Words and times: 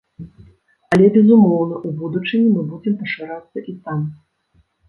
Але, 0.95 1.09
безумоўна, 1.17 1.75
у 1.89 1.93
будучыні 2.01 2.49
мы 2.57 2.61
будзем 2.73 2.99
пашырацца 3.03 3.57
і 3.71 3.77
там. 3.87 3.99